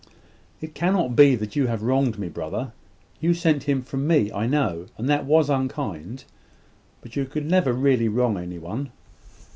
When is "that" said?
1.35-1.55, 5.07-5.25